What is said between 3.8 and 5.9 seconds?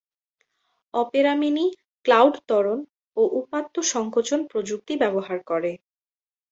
সংকোচন প্রযুক্তি ব্যবহার করে।